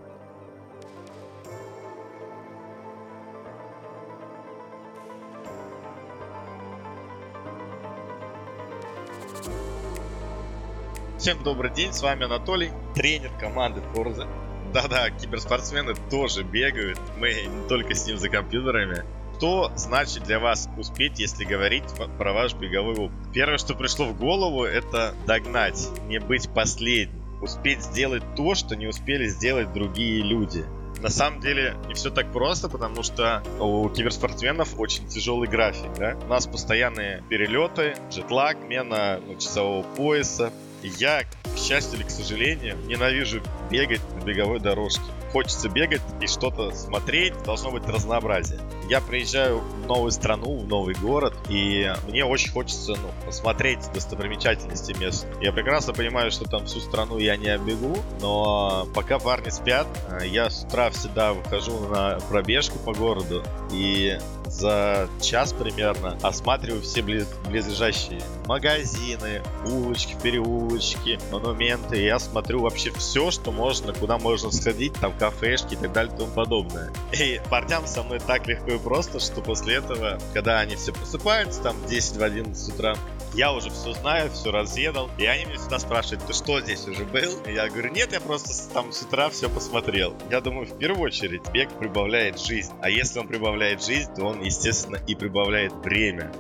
Всем 11.18 11.42
добрый 11.42 11.72
день, 11.72 11.94
с 11.94 12.02
вами 12.02 12.26
Анатолий, 12.26 12.72
тренер 12.94 13.32
команды 13.40 13.82
Forza. 13.94 14.28
Да-да, 14.74 15.12
киберспортсмены 15.12 15.94
тоже 16.10 16.44
бегают, 16.44 17.00
мы 17.18 17.44
не 17.44 17.68
только 17.68 17.94
с 17.94 18.08
ним 18.08 18.18
за 18.18 18.30
компьютерами. 18.30 19.04
Что 19.38 19.72
значит 19.76 20.24
для 20.24 20.40
вас 20.40 20.70
успеть, 20.78 21.20
если 21.20 21.44
говорить 21.44 21.84
про 22.18 22.34
ваш 22.34 22.54
беговой 22.54 22.96
опыт? 22.96 23.18
Первое, 23.34 23.58
что 23.58 23.76
пришло 23.76 24.06
в 24.06 24.18
голову, 24.18 24.64
это 24.64 25.14
догнать, 25.28 25.90
не 26.08 26.20
быть 26.20 26.50
последним. 26.50 27.22
Успеть 27.42 27.84
сделать 27.84 28.24
то, 28.36 28.56
что 28.56 28.76
не 28.76 28.88
успели 28.88 29.28
сделать 29.28 29.74
другие 29.74 30.24
люди. 30.24 30.64
На 31.02 31.10
самом 31.10 31.42
деле 31.42 31.76
не 31.88 31.94
все 31.94 32.10
так 32.10 32.32
просто, 32.32 32.70
потому 32.70 33.04
что 33.04 33.44
у 33.60 33.90
киберспортсменов 33.90 34.80
очень 34.80 35.06
тяжелый 35.10 35.50
график. 35.50 35.92
Да? 35.98 36.16
У 36.24 36.28
нас 36.28 36.48
постоянные 36.48 37.22
перелеты, 37.30 37.96
джетлаг, 38.10 38.58
мена 38.70 39.20
ну, 39.28 39.36
часового 39.36 39.84
пояса. 39.84 40.54
Я, 40.84 41.24
к 41.24 41.58
счастью 41.58 42.00
или 42.00 42.04
к 42.04 42.10
сожалению, 42.10 42.78
ненавижу 42.86 43.42
бегать 43.70 44.02
на 44.16 44.24
беговой 44.24 44.60
дорожке 44.60 45.04
хочется 45.34 45.68
бегать 45.68 46.02
и 46.22 46.28
что-то 46.28 46.72
смотреть, 46.72 47.34
должно 47.44 47.72
быть 47.72 47.86
разнообразие. 47.88 48.60
Я 48.88 49.02
приезжаю 49.02 49.60
в 49.60 49.88
новую 49.88 50.12
страну, 50.12 50.60
в 50.60 50.68
новый 50.68 50.94
город, 50.94 51.34
и 51.50 51.92
мне 52.08 52.24
очень 52.24 52.52
хочется 52.52 52.92
ну, 52.92 53.10
посмотреть 53.26 53.80
достопримечательности 53.94 54.94
мест. 55.00 55.26
Я 55.42 55.52
прекрасно 55.52 55.92
понимаю, 55.94 56.32
что 56.32 56.46
там 56.46 56.68
всю 56.68 56.80
страну 56.80 57.18
я 57.18 57.36
не 57.36 57.50
оббегу, 57.50 57.98
но 58.22 58.88
пока 58.94 59.18
парни 59.18 59.50
спят, 59.50 59.88
э, 60.10 60.28
я 60.28 60.52
с 60.52 60.64
утра 60.64 60.92
всегда 60.92 61.34
выхожу 61.34 61.80
на 61.90 62.20
пробежку 62.30 62.78
по 62.78 62.94
городу, 62.94 63.44
и 63.72 64.20
за 64.54 65.10
час 65.22 65.54
примерно 65.54 66.18
осматриваю 66.22 66.82
все 66.82 67.02
близ, 67.02 67.28
близлежащие 67.48 68.22
магазины, 68.46 69.42
улочки, 69.66 70.16
переулочки, 70.22 71.20
монументы. 71.32 72.02
Я 72.02 72.20
смотрю 72.20 72.62
вообще 72.62 72.92
все, 72.92 73.32
что 73.32 73.52
можно, 73.52 73.94
куда 73.94 74.18
можно 74.18 74.52
сходить, 74.52 74.94
там 74.94 75.14
кафешки 75.18 75.74
и 75.74 75.78
так 75.78 75.92
далее 75.92 76.14
и 76.14 76.18
тому 76.18 76.32
подобное. 76.32 76.92
И 77.14 77.42
парням 77.50 77.88
со 77.88 78.04
мной 78.04 78.20
так 78.20 78.48
легко 78.48 78.72
и 78.72 78.78
просто, 78.78 79.20
что 79.20 79.42
после 79.42 79.76
этого, 79.76 80.20
когда 80.34 80.60
они 80.60 80.76
все 80.76 80.94
просыпаются, 80.94 81.62
там 81.62 81.76
10 81.88 82.18
в 82.18 82.24
11 82.24 82.76
утра, 82.76 82.96
я 83.34 83.52
уже 83.52 83.70
все 83.70 83.94
знаю, 83.94 84.30
все 84.32 84.52
разведал. 84.52 85.10
И 85.18 85.26
они 85.26 85.46
меня 85.46 85.58
всегда 85.58 85.80
спрашивают, 85.80 86.26
ты 86.26 86.34
что 86.34 86.62
здесь 86.62 86.88
уже 86.88 87.06
был? 87.06 87.32
И 87.48 87.54
я 87.54 87.68
говорю, 87.68 87.92
нет, 87.92 88.12
я 88.12 88.20
просто 88.20 88.54
там 88.74 88.92
с 88.92 89.02
утра 89.02 89.30
все 89.30 89.50
посмотрел. 89.50 90.16
Я 90.30 90.42
думаю, 90.42 90.68
в 90.68 90.78
первую 90.78 91.02
очередь, 91.04 91.42
бег 91.52 91.70
прибавляет 91.80 92.40
жизнь. 92.40 92.74
А 92.82 92.90
если 92.90 93.20
он 93.20 93.28
прибавляет 93.28 93.84
жизнь, 93.84 94.14
то 94.16 94.26
он, 94.26 94.42
естественно, 94.42 94.98
и 95.08 95.16
прибавляет 95.16 95.74
время. 95.84 96.32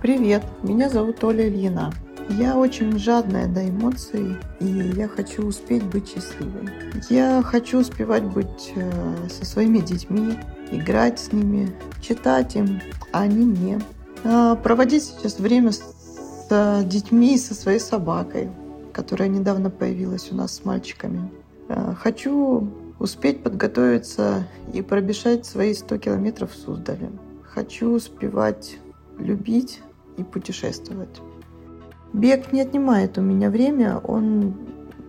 Привет, 0.00 0.42
меня 0.62 0.88
зовут 0.88 1.22
Оля 1.24 1.46
Ильина. 1.46 1.92
Я 2.38 2.56
очень 2.56 2.96
жадная 2.96 3.48
до 3.48 3.68
эмоций, 3.68 4.36
и 4.60 4.64
я 4.64 5.08
хочу 5.08 5.44
успеть 5.44 5.82
быть 5.82 6.08
счастливой. 6.08 6.68
Я 7.08 7.42
хочу 7.42 7.80
успевать 7.80 8.22
быть 8.22 8.72
э, 8.76 9.28
со 9.28 9.44
своими 9.44 9.78
детьми, 9.78 10.38
играть 10.70 11.18
с 11.18 11.32
ними, 11.32 11.74
читать 12.00 12.54
им, 12.54 12.80
а 13.12 13.22
они 13.22 13.44
мне. 13.44 13.80
А, 14.22 14.54
проводить 14.54 15.04
сейчас 15.04 15.40
время 15.40 15.72
с 15.72 16.84
детьми 16.84 17.34
и 17.34 17.38
со 17.38 17.54
своей 17.54 17.80
собакой, 17.80 18.48
которая 18.92 19.28
недавно 19.28 19.68
появилась 19.68 20.30
у 20.30 20.36
нас 20.36 20.54
с 20.54 20.64
мальчиками. 20.64 21.28
А, 21.68 21.94
хочу 21.96 22.70
успеть 23.00 23.42
подготовиться 23.42 24.46
и 24.72 24.82
пробежать 24.82 25.46
свои 25.46 25.74
100 25.74 25.98
километров 25.98 26.52
в 26.52 26.56
Суздале. 26.56 27.10
Хочу 27.42 27.90
успевать 27.90 28.78
любить 29.18 29.80
и 30.16 30.22
путешествовать. 30.22 31.20
Бег 32.12 32.52
не 32.52 32.62
отнимает 32.62 33.18
у 33.18 33.20
меня 33.20 33.50
время, 33.50 33.98
он 33.98 34.54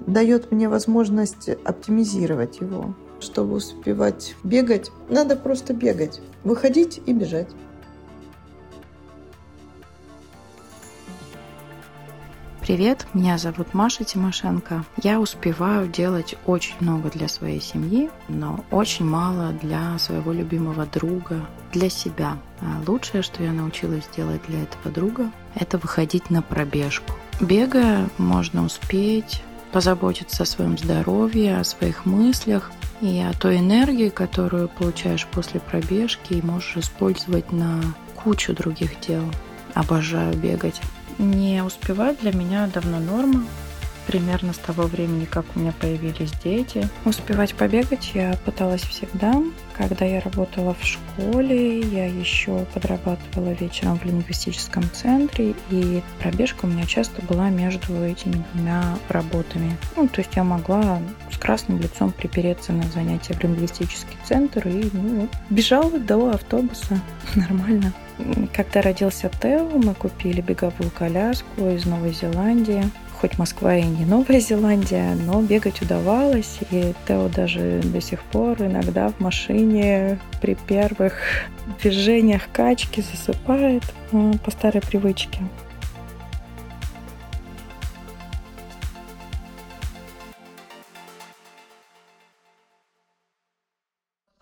дает 0.05 0.51
мне 0.51 0.69
возможность 0.69 1.49
оптимизировать 1.49 2.59
его. 2.59 2.93
Чтобы 3.19 3.55
успевать 3.55 4.35
бегать, 4.43 4.91
надо 5.09 5.35
просто 5.35 5.73
бегать, 5.73 6.21
выходить 6.43 7.01
и 7.05 7.13
бежать. 7.13 7.49
Привет, 12.71 13.05
меня 13.13 13.37
зовут 13.37 13.73
Маша 13.73 14.05
Тимошенко. 14.05 14.85
Я 15.03 15.19
успеваю 15.19 15.89
делать 15.89 16.35
очень 16.45 16.75
много 16.79 17.09
для 17.09 17.27
своей 17.27 17.59
семьи, 17.59 18.09
но 18.29 18.63
очень 18.71 19.03
мало 19.03 19.51
для 19.51 19.99
своего 19.99 20.31
любимого 20.31 20.85
друга, 20.85 21.45
для 21.73 21.89
себя. 21.89 22.37
А 22.61 22.81
лучшее, 22.87 23.23
что 23.23 23.43
я 23.43 23.51
научилась 23.51 24.07
делать 24.15 24.39
для 24.47 24.63
этого 24.63 24.89
друга, 24.89 25.29
это 25.53 25.79
выходить 25.79 26.29
на 26.29 26.41
пробежку. 26.41 27.11
Бегая, 27.41 28.07
можно 28.17 28.63
успеть 28.63 29.43
позаботиться 29.73 30.43
о 30.43 30.45
своем 30.45 30.77
здоровье, 30.77 31.57
о 31.57 31.65
своих 31.65 32.05
мыслях 32.05 32.71
и 33.01 33.19
о 33.19 33.33
той 33.33 33.59
энергии, 33.59 34.07
которую 34.07 34.69
получаешь 34.69 35.27
после 35.27 35.59
пробежки 35.59 36.35
и 36.35 36.41
можешь 36.41 36.77
использовать 36.77 37.51
на 37.51 37.81
кучу 38.15 38.53
других 38.53 38.97
дел. 39.01 39.25
Обожаю 39.73 40.37
бегать. 40.37 40.79
Не 41.17 41.63
успевать 41.63 42.19
для 42.19 42.33
меня 42.33 42.67
давно 42.67 42.99
норма. 42.99 43.45
Примерно 44.07 44.51
с 44.51 44.57
того 44.57 44.83
времени, 44.83 45.25
как 45.25 45.45
у 45.55 45.59
меня 45.59 45.73
появились 45.79 46.31
дети. 46.43 46.89
Успевать 47.05 47.53
побегать 47.53 48.11
я 48.13 48.35
пыталась 48.45 48.81
всегда. 48.81 49.35
Когда 49.77 50.05
я 50.05 50.19
работала 50.21 50.73
в 50.73 50.83
школе, 50.83 51.79
я 51.79 52.07
еще 52.07 52.65
подрабатывала 52.73 53.51
вечером 53.51 53.99
в 53.99 54.05
лингвистическом 54.05 54.83
центре, 54.91 55.53
и 55.69 56.01
пробежка 56.19 56.65
у 56.65 56.67
меня 56.67 56.85
часто 56.85 57.21
была 57.21 57.49
между 57.49 58.03
этими 58.03 58.43
двумя 58.53 58.97
работами. 59.07 59.77
Ну, 59.95 60.07
то 60.07 60.21
есть 60.21 60.35
я 60.35 60.43
могла 60.43 60.99
с 61.31 61.37
красным 61.37 61.79
лицом 61.79 62.11
припереться 62.11 62.73
на 62.73 62.83
занятия 62.83 63.33
в 63.33 63.43
лингвистический 63.43 64.17
центр 64.25 64.67
и 64.67 64.89
ну, 64.91 65.29
бежала 65.49 65.99
до 65.99 66.31
автобуса. 66.31 66.99
Нормально. 67.35 67.93
Когда 68.53 68.81
родился 68.81 69.29
Тео, 69.41 69.69
мы 69.69 69.93
купили 69.93 70.41
беговую 70.41 70.91
коляску 70.91 71.67
из 71.69 71.85
Новой 71.85 72.13
Зеландии. 72.13 72.83
Хоть 73.19 73.37
Москва 73.37 73.75
и 73.75 73.83
не 73.83 74.03
Новая 74.03 74.39
Зеландия, 74.39 75.15
но 75.15 75.41
бегать 75.41 75.81
удавалось. 75.81 76.59
И 76.71 76.93
Тео 77.07 77.29
даже 77.29 77.81
до 77.83 78.01
сих 78.01 78.23
пор 78.23 78.61
иногда 78.61 79.09
в 79.09 79.19
машине 79.19 80.19
при 80.41 80.55
первых 80.55 81.13
движениях 81.81 82.47
качки 82.51 83.01
засыпает 83.01 83.83
э, 84.11 84.33
по 84.43 84.51
старой 84.51 84.81
привычке. 84.81 85.39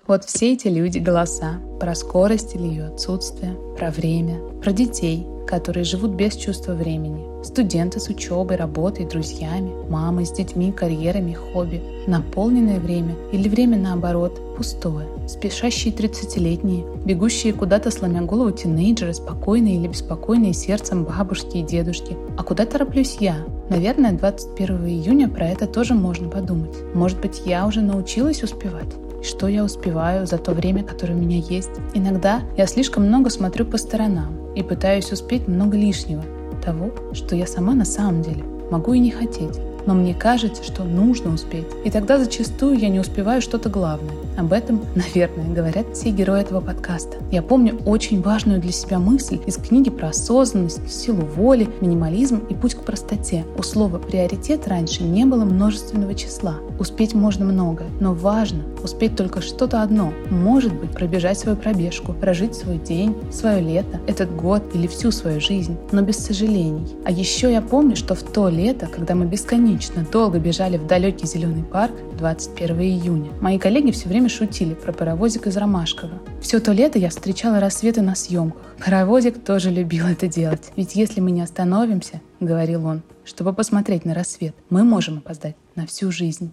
Вот 0.10 0.26
все 0.26 0.54
эти 0.54 0.68
люди 0.68 0.98
голоса 0.98 1.60
про 1.80 1.94
скорость 1.94 2.56
или 2.56 2.64
ее 2.64 2.86
отсутствие, 2.88 3.56
про 3.78 3.92
время, 3.92 4.40
про 4.60 4.72
детей, 4.72 5.28
которые 5.46 5.84
живут 5.84 6.16
без 6.16 6.36
чувства 6.36 6.72
времени, 6.72 7.28
студенты 7.44 8.00
с 8.00 8.10
учебой, 8.10 8.56
работой, 8.56 9.06
друзьями, 9.06 9.72
мамы 9.88 10.26
с 10.26 10.32
детьми, 10.32 10.72
карьерами, 10.72 11.34
хобби, 11.34 11.84
наполненное 12.08 12.80
время 12.80 13.16
или 13.32 13.48
время 13.48 13.78
наоборот, 13.78 14.58
пустое, 14.58 15.06
спешащие 15.28 15.94
30-летние, 15.94 16.88
бегущие 17.06 17.54
куда-то 17.54 17.92
сломя 17.92 18.24
голову 18.24 18.50
тинейджеры, 18.50 19.14
спокойные 19.14 19.76
или 19.76 19.90
беспокойные 19.90 20.54
сердцем 20.54 21.04
бабушки 21.04 21.58
и 21.58 21.62
дедушки. 21.62 22.18
А 22.36 22.42
куда 22.42 22.66
тороплюсь 22.66 23.18
я? 23.20 23.46
Наверное, 23.70 24.14
21 24.14 24.88
июня 24.88 25.30
про 25.30 25.50
это 25.50 25.68
тоже 25.68 25.94
можно 25.94 26.30
подумать. 26.30 26.76
Может 26.96 27.22
быть, 27.22 27.44
я 27.46 27.68
уже 27.68 27.82
научилась 27.82 28.42
успевать? 28.42 28.90
Что 29.24 29.48
я 29.48 29.64
успеваю 29.64 30.26
за 30.26 30.38
то 30.38 30.52
время, 30.52 30.84
которое 30.84 31.14
у 31.14 31.18
меня 31.18 31.38
есть. 31.38 31.72
Иногда 31.94 32.42
я 32.58 32.68
слишком 32.68 33.06
много 33.08 33.30
смотрю 33.30 33.66
по 33.66 33.78
сторонам 33.78 34.54
и 34.56 34.64
пытаюсь 34.64 35.12
успеть 35.12 35.48
много 35.48 35.78
лишнего, 35.78 36.24
того, 36.64 36.92
что 37.14 37.36
я 37.36 37.48
сама 37.48 37.74
на 37.74 37.86
самом 37.86 38.22
деле 38.22 38.44
могу 38.70 38.94
и 38.94 39.00
не 39.00 39.12
хотеть 39.12 39.60
но 39.86 39.96
мне 39.96 40.14
кажется, 40.14 40.64
что 40.64 40.84
нужно 40.84 41.34
успеть. 41.34 41.66
И 41.84 41.90
тогда 41.90 42.20
зачастую 42.20 42.78
я 42.78 42.90
не 42.90 43.00
успеваю 43.00 43.42
что-то 43.42 43.70
главное. 43.70 44.14
Об 44.38 44.54
этом, 44.54 44.82
наверное, 44.96 45.54
говорят 45.54 45.96
все 45.96 46.12
герои 46.12 46.42
этого 46.42 46.62
подкаста. 46.62 47.18
Я 47.32 47.42
помню 47.42 47.80
очень 47.86 48.22
важную 48.22 48.60
для 48.60 48.72
себя 48.72 49.00
мысль 49.00 49.40
из 49.48 49.58
книги 49.58 49.90
про 49.90 50.10
осознанность, 50.10 50.88
силу 50.92 51.26
воли, 51.26 51.68
минимализм 51.82 52.38
и 52.50 52.54
путь 52.54 52.76
к 52.76 52.82
простоте. 52.82 53.46
У 53.58 53.64
слова 53.64 53.98
«приоритет» 53.98 54.68
раньше 54.68 55.04
не 55.04 55.26
было 55.26 55.44
множественного 55.44 56.14
числа. 56.14 56.58
Успеть 56.78 57.16
можно 57.16 57.46
много, 57.46 57.86
но 58.00 58.14
важно 58.14 58.64
успеть 58.84 59.16
только 59.16 59.42
что-то 59.42 59.82
одно. 59.82 60.14
Может 60.30 60.74
быть, 60.74 60.92
пробежать 60.92 61.40
свою 61.40 61.58
пробежку, 61.58 62.14
прожить 62.14 62.56
свой 62.56 62.78
день, 62.78 63.16
свое 63.32 63.62
лето, 63.62 64.00
этот 64.08 64.36
год 64.36 64.64
или 64.74 64.88
всю 64.88 65.12
свою 65.12 65.40
жизнь, 65.42 65.78
но 65.92 66.02
без 66.02 66.18
сожалений. 66.18 66.88
А 67.06 67.12
еще 67.12 67.52
я 67.52 67.62
помню, 67.62 67.96
что 67.96 68.16
в 68.16 68.24
то 68.24 68.50
лето, 68.50 68.88
когда 68.88 69.16
мы 69.16 69.26
бесконечно 69.26 70.06
долго 70.12 70.40
бежали 70.40 70.78
в 70.78 70.88
далекий 70.88 71.28
зеленый 71.28 71.64
парк 71.64 71.94
21 72.18 72.80
июня. 72.82 73.32
Мои 73.42 73.58
коллеги 73.58 73.92
все 73.92 74.10
время 74.10 74.30
шутили 74.30 74.74
про 74.74 74.92
паровозик 74.92 75.48
из 75.48 75.58
Ромашкова. 75.58 76.20
Все 76.42 76.60
то 76.60 76.72
лето 76.72 77.00
я 77.00 77.10
встречала 77.10 77.60
рассветы 77.60 78.02
на 78.02 78.16
съемках. 78.16 78.62
Паровозик 78.84 79.44
тоже 79.44 79.70
любил 79.70 80.06
это 80.08 80.28
делать. 80.28 80.72
Ведь 80.76 80.96
если 80.96 81.22
мы 81.22 81.32
не 81.32 81.42
остановимся, 81.42 82.22
говорил 82.40 82.86
он, 82.86 83.02
чтобы 83.24 83.54
посмотреть 83.54 84.06
на 84.06 84.14
рассвет, 84.14 84.56
мы 84.70 84.84
можем 84.84 85.20
опоздать 85.20 85.56
на 85.76 85.86
всю 85.86 86.12
жизнь. 86.12 86.52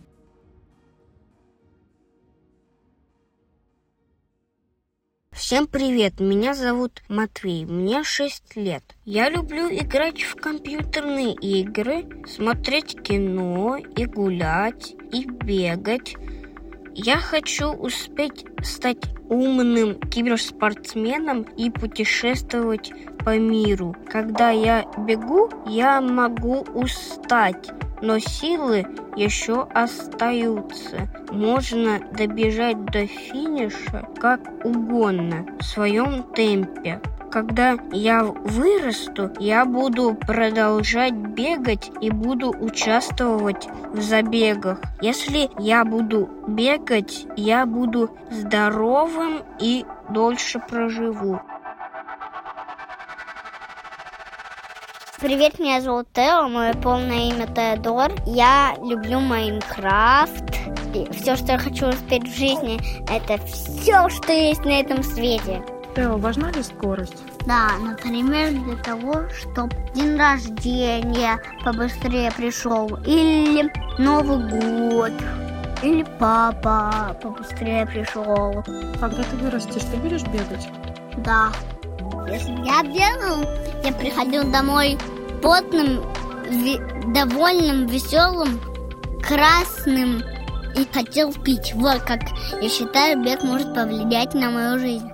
Всем 5.47 5.69
привет, 5.69 6.19
меня 6.19 6.55
зовут 6.55 7.05
Матвей, 7.09 7.67
мне 7.67 8.03
6 8.03 8.57
лет. 8.57 8.83
Я 9.05 9.31
люблю 9.31 9.69
играть 9.69 10.23
в 10.23 10.35
компьютерные 10.35 11.35
игры, 11.35 12.05
смотреть 12.27 13.01
кино 13.01 13.77
и 13.77 14.07
гулять, 14.07 14.97
и 15.13 15.25
бегать. 15.25 16.17
Я 16.99 17.19
хочу 17.19 17.73
успеть 17.73 18.47
стать 18.63 19.05
умным 19.29 20.01
киберспортсменом 20.01 21.43
и 21.43 21.69
путешествовать 21.69 22.91
по 23.23 23.37
миру. 23.37 23.95
Когда 24.09 24.49
я 24.49 24.87
бегу, 25.07 25.51
я 25.67 26.01
могу 26.01 26.61
устать, 26.73 27.69
но 28.01 28.19
силы 28.19 28.87
еще 29.15 29.69
остаются. 29.75 31.07
Можно 31.31 32.01
добежать 32.17 32.83
до 32.87 33.07
финиша 33.07 34.09
как 34.19 34.41
угодно, 34.65 35.47
в 35.61 35.65
своем 35.65 36.23
темпе. 36.35 37.03
Когда 37.37 37.77
я 37.93 38.23
вырасту, 38.23 39.31
я 39.39 39.67
буду 39.67 40.15
продолжать 40.15 41.13
бегать 41.13 41.91
и 42.01 42.09
буду 42.09 42.49
участвовать 42.49 43.69
в 43.93 44.01
забегах. 44.01 44.81
Если 45.03 45.51
я 45.59 45.85
буду 45.85 46.31
бегать, 46.49 47.27
я 47.37 47.67
буду 47.67 48.09
здоровым 48.31 49.43
и 49.61 49.85
дольше 50.09 50.61
проживу. 50.61 51.39
Привет, 55.21 55.59
меня 55.59 55.83
зовут 55.83 56.07
Тео, 56.15 56.49
мое 56.49 56.73
полное 56.73 57.29
имя 57.29 57.47
Теодор. 57.49 58.13
Я 58.25 58.77
люблю 58.83 59.21
Майнкрафт. 59.21 60.57
И 60.95 61.07
все, 61.13 61.37
что 61.37 61.53
я 61.53 61.59
хочу 61.59 61.89
успеть 61.89 62.27
в 62.27 62.35
жизни, 62.35 62.81
это 63.15 63.37
все, 63.45 64.09
что 64.09 64.33
есть 64.33 64.65
на 64.65 64.81
этом 64.81 65.03
свете. 65.03 65.63
Тео, 65.97 66.19
важна 66.19 66.51
ли 66.53 66.63
скорость? 66.63 67.17
Да, 67.47 67.71
например, 67.81 68.51
для 68.51 68.77
того, 68.77 69.23
чтобы 69.31 69.75
день 69.95 70.19
рождения 70.19 71.41
побыстрее 71.65 72.31
пришел, 72.33 72.87
или 73.07 73.73
Новый 73.99 74.91
год, 74.91 75.13
или 75.83 76.05
папа 76.19 77.17
побыстрее 77.23 77.87
пришел. 77.87 78.63
Когда 79.01 79.23
ты 79.23 79.37
вырастешь, 79.37 79.85
ты 79.91 79.97
будешь 79.97 80.25
бегать? 80.25 80.69
Да. 81.25 81.49
Если 82.29 82.51
я 82.67 82.83
бегал, 82.83 83.49
я 83.83 83.93
приходил 83.93 84.51
домой 84.53 84.99
потным, 85.43 86.03
ви- 86.51 86.81
довольным, 87.15 87.87
веселым, 87.87 88.61
красным 89.27 90.23
и 90.77 90.87
хотел 90.93 91.33
пить. 91.33 91.73
Вот 91.75 92.01
как 92.03 92.21
я 92.61 92.69
считаю, 92.69 93.25
бег 93.25 93.43
может 93.43 93.75
повлиять 93.75 94.35
на 94.35 94.51
мою 94.51 94.79
жизнь. 94.79 95.11